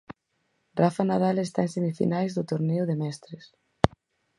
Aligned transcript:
Rafa 0.79 1.03
Nadal 1.09 1.37
está 1.39 1.59
en 1.63 1.71
semifinais 1.75 2.31
do 2.33 2.43
Torneo 2.51 2.83
de 2.89 2.95
Mestres. 3.01 3.45